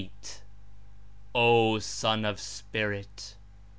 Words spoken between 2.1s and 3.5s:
of Spirit